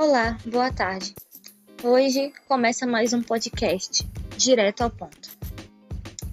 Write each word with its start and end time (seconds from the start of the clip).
Olá, 0.00 0.38
boa 0.46 0.72
tarde. 0.72 1.14
Hoje 1.84 2.32
começa 2.48 2.86
mais 2.86 3.12
um 3.12 3.22
podcast, 3.22 4.08
direto 4.34 4.80
ao 4.80 4.88
ponto. 4.88 5.28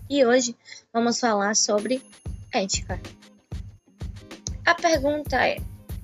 E 0.09 0.25
hoje 0.25 0.55
vamos 0.93 1.19
falar 1.19 1.53
sobre 1.53 2.01
ética. 2.53 2.97
A 4.65 4.73
pergunta 4.73 5.45
é: 5.45 5.57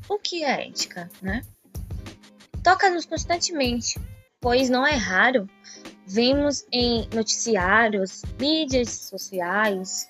o 0.10 0.20
que 0.20 0.44
é 0.44 0.68
ética, 0.68 1.10
né? 1.22 1.42
Toca-nos 2.62 3.06
constantemente, 3.06 3.98
pois 4.42 4.70
não 4.70 4.86
é 4.86 4.96
raro 4.96 5.50
vemos 6.06 6.66
em 6.70 7.08
noticiários, 7.14 8.24
mídias 8.38 8.90
sociais, 8.90 10.10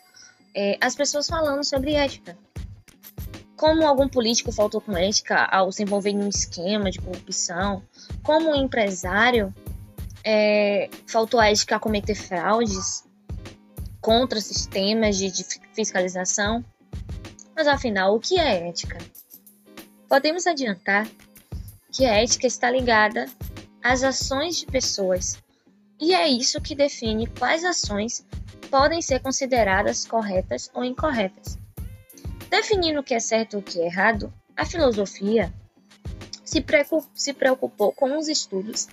é, 0.55 0.75
as 0.81 0.95
pessoas 0.95 1.27
falando 1.27 1.63
sobre 1.63 1.93
ética 1.93 2.35
como 3.63 3.87
algum 3.87 4.09
político 4.09 4.51
faltou 4.51 4.81
com 4.81 4.91
ética 4.91 5.45
ao 5.45 5.71
se 5.71 5.83
envolver 5.83 6.09
em 6.09 6.21
um 6.21 6.27
esquema 6.27 6.91
de 6.91 6.99
corrupção, 6.99 7.81
como 8.21 8.49
um 8.49 8.55
empresário 8.55 9.55
é, 10.21 10.89
faltou 11.07 11.39
a 11.39 11.49
ética 11.49 11.77
a 11.77 11.79
cometer 11.79 12.13
fraudes 12.13 13.05
contra 14.01 14.41
sistemas 14.41 15.15
de, 15.15 15.31
de 15.31 15.45
fiscalização. 15.73 16.61
Mas 17.55 17.65
afinal, 17.65 18.13
o 18.13 18.19
que 18.19 18.37
é 18.37 18.67
ética? 18.67 18.97
Podemos 20.09 20.45
adiantar 20.45 21.07
que 21.89 22.05
a 22.05 22.21
ética 22.21 22.45
está 22.45 22.69
ligada 22.69 23.29
às 23.81 24.03
ações 24.03 24.57
de 24.57 24.65
pessoas, 24.65 25.41
e 26.01 26.13
é 26.13 26.27
isso 26.27 26.59
que 26.59 26.75
define 26.75 27.27
quais 27.27 27.63
ações 27.63 28.25
podem 28.69 29.01
ser 29.01 29.21
consideradas 29.21 30.05
corretas 30.05 30.69
ou 30.73 30.83
incorretas. 30.83 31.62
Definindo 32.53 32.99
o 32.99 33.03
que 33.03 33.15
é 33.15 33.19
certo 33.19 33.53
e 33.53 33.57
o 33.57 33.63
que 33.63 33.81
é 33.81 33.87
errado, 33.87 34.31
a 34.55 34.63
filosofia 34.63 35.51
se 36.45 37.33
preocupou 37.33 37.91
com 37.93 38.15
os 38.15 38.27
estudos 38.27 38.87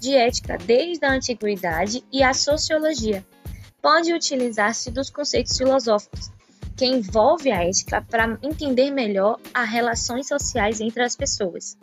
de 0.00 0.16
ética 0.16 0.58
desde 0.58 1.06
a 1.06 1.12
antiguidade 1.12 2.04
e 2.10 2.24
a 2.24 2.34
sociologia 2.34 3.24
pode 3.80 4.12
utilizar-se 4.12 4.90
dos 4.90 5.10
conceitos 5.10 5.56
filosóficos 5.56 6.28
que 6.76 6.86
envolve 6.86 7.52
a 7.52 7.62
ética 7.62 8.02
para 8.02 8.36
entender 8.42 8.90
melhor 8.90 9.38
as 9.54 9.68
relações 9.68 10.26
sociais 10.26 10.80
entre 10.80 11.04
as 11.04 11.14
pessoas. 11.14 11.78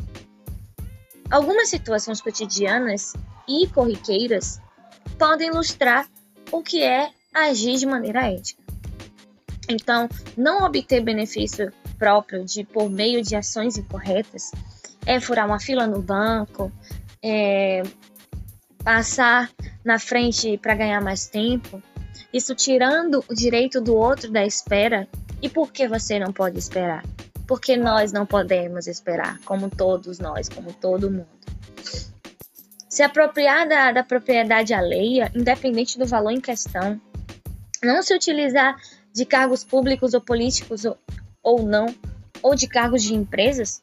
Algumas 1.29 1.69
situações 1.69 2.19
cotidianas 2.19 3.13
e 3.47 3.67
corriqueiras 3.67 4.59
podem 5.17 5.47
ilustrar 5.47 6.09
o 6.51 6.61
que 6.61 6.83
é 6.83 7.09
agir 7.33 7.77
de 7.77 7.85
maneira 7.85 8.29
ética. 8.29 8.60
Então, 9.71 10.09
não 10.37 10.63
obter 10.63 11.01
benefício 11.01 11.71
próprio 11.97 12.43
de 12.43 12.63
por 12.63 12.89
meio 12.89 13.21
de 13.23 13.35
ações 13.35 13.77
incorretas 13.77 14.51
é 15.05 15.19
furar 15.19 15.45
uma 15.45 15.59
fila 15.59 15.87
no 15.87 16.01
banco, 16.01 16.71
é 17.23 17.83
passar 18.83 19.49
na 19.83 19.99
frente 19.99 20.57
para 20.57 20.75
ganhar 20.75 21.01
mais 21.01 21.27
tempo, 21.27 21.81
isso 22.33 22.55
tirando 22.55 23.23
o 23.29 23.33
direito 23.33 23.81
do 23.81 23.95
outro 23.95 24.31
da 24.31 24.45
espera. 24.45 25.07
E 25.41 25.49
por 25.49 25.71
que 25.71 25.87
você 25.87 26.19
não 26.19 26.31
pode 26.31 26.57
esperar? 26.57 27.03
Porque 27.47 27.75
nós 27.75 28.11
não 28.11 28.25
podemos 28.25 28.87
esperar, 28.87 29.39
como 29.43 29.69
todos 29.69 30.19
nós, 30.19 30.47
como 30.47 30.71
todo 30.71 31.11
mundo. 31.11 31.27
Se 32.87 33.03
apropriar 33.03 33.67
da, 33.67 33.91
da 33.91 34.03
propriedade 34.03 34.73
alheia, 34.73 35.31
independente 35.33 35.97
do 35.97 36.05
valor 36.05 36.31
em 36.31 36.41
questão, 36.41 37.01
não 37.83 38.03
se 38.03 38.13
utilizar 38.13 38.77
de 39.13 39.25
cargos 39.25 39.63
públicos 39.63 40.13
ou 40.13 40.21
políticos 40.21 40.83
ou, 41.43 41.63
não, 41.63 41.87
ou 42.41 42.55
de 42.55 42.67
cargos 42.67 43.03
de 43.03 43.13
empresas 43.13 43.81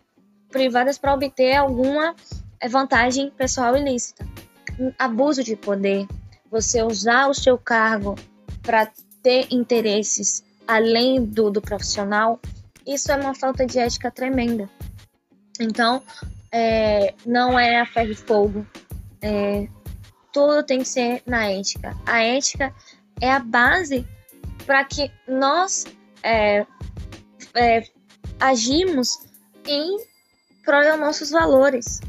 privadas 0.50 0.98
para 0.98 1.14
obter 1.14 1.54
alguma 1.54 2.14
eh, 2.60 2.68
vantagem 2.68 3.30
pessoal 3.30 3.76
ilícita. 3.76 4.26
Abuso 4.98 5.42
de 5.42 5.56
poder, 5.56 6.06
você 6.50 6.82
usar 6.82 7.28
o 7.28 7.34
seu 7.34 7.58
cargo 7.58 8.14
para 8.62 8.90
ter 9.22 9.46
interesses 9.50 10.44
além 10.66 11.24
do, 11.24 11.50
do 11.50 11.60
profissional, 11.60 12.40
isso 12.86 13.10
é 13.12 13.16
uma 13.16 13.34
falta 13.34 13.66
de 13.66 13.78
ética 13.78 14.10
tremenda. 14.10 14.68
Então, 15.60 16.02
é, 16.52 17.14
não 17.26 17.58
é 17.58 17.80
a 17.80 17.86
ferro 17.86 18.12
e 18.12 18.14
fogo. 18.14 18.66
É, 19.20 19.68
tudo 20.32 20.62
tem 20.62 20.78
que 20.78 20.88
ser 20.88 21.22
na 21.26 21.50
ética. 21.50 21.96
A 22.06 22.22
ética 22.22 22.72
é 23.20 23.30
a 23.30 23.38
base 23.38 24.06
para 24.68 24.84
que 24.84 25.10
nós 25.26 25.86
é, 26.22 26.66
é, 27.54 27.84
agimos 28.38 29.18
em 29.66 29.96
prol 30.62 30.82
dos 30.82 31.00
nossos 31.00 31.30
valores, 31.30 32.02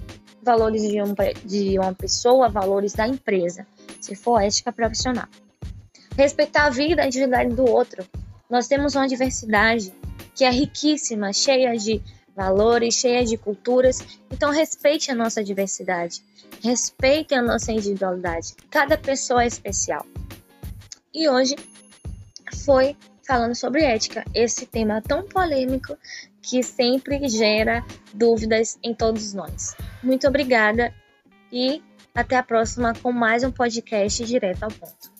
valores 0.44 0.82
de, 0.82 1.02
um, 1.02 1.16
de 1.46 1.80
uma 1.80 1.94
pessoa, 1.96 2.50
valores 2.50 2.92
da 2.92 3.08
empresa, 3.08 3.66
se 4.02 4.14
for 4.14 4.42
ética 4.42 4.74
profissional. 4.74 5.26
Respeitar 6.18 6.66
a 6.66 6.70
vida 6.70 7.02
e 7.02 7.06
a 7.06 7.08
individualidade 7.08 7.56
do 7.56 7.64
outro. 7.64 8.06
Nós 8.50 8.68
temos 8.68 8.94
uma 8.94 9.08
diversidade 9.08 9.94
que 10.36 10.44
é 10.44 10.50
riquíssima, 10.50 11.32
cheia 11.32 11.78
de 11.78 12.02
valores, 12.36 12.96
cheia 12.96 13.24
de 13.24 13.38
culturas. 13.38 14.00
Então 14.30 14.52
respeite 14.52 15.10
a 15.10 15.16
nossa 15.16 15.42
diversidade, 15.42 16.22
respeite 16.62 17.34
a 17.34 17.42
nossa 17.42 17.72
individualidade. 17.72 18.54
Cada 18.70 18.98
pessoa 18.98 19.44
é 19.46 19.48
especial. 19.48 20.06
E 21.14 21.30
hoje 21.30 21.56
foi 22.66 22.96
falando 23.26 23.56
sobre 23.56 23.84
ética, 23.84 24.24
esse 24.34 24.66
tema 24.66 25.02
tão 25.02 25.24
polêmico 25.24 25.96
que 26.42 26.64
sempre 26.64 27.28
gera 27.28 27.86
dúvidas 28.14 28.80
em 28.82 28.94
todos 28.94 29.34
nós. 29.34 29.76
Muito 30.02 30.28
obrigada 30.28 30.94
e 31.52 31.84
até 32.16 32.38
a 32.38 32.44
próxima 32.44 32.94
com 32.94 33.12
mais 33.12 33.44
um 33.44 33.52
podcast 33.52 34.26
direto 34.26 34.64
ao 34.64 34.72
ponto. 34.72 35.19